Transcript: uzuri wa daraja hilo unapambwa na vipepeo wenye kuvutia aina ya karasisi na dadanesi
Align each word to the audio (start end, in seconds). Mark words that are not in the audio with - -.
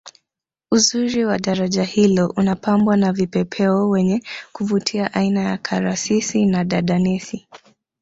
uzuri 0.71 1.25
wa 1.25 1.37
daraja 1.39 1.83
hilo 1.83 2.33
unapambwa 2.37 2.97
na 2.97 3.13
vipepeo 3.13 3.89
wenye 3.89 4.23
kuvutia 4.53 5.13
aina 5.13 5.41
ya 5.41 5.57
karasisi 5.57 6.45
na 6.45 6.63
dadanesi 6.63 7.47